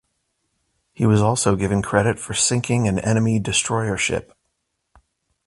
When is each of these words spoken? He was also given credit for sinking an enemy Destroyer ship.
He 0.93 1.05
was 1.05 1.21
also 1.21 1.55
given 1.55 1.83
credit 1.83 2.17
for 2.17 2.33
sinking 2.33 2.87
an 2.87 2.97
enemy 2.97 3.39
Destroyer 3.39 3.97
ship. 3.97 4.33